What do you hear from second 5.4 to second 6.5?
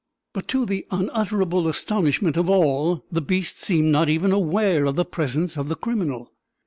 of the criminal.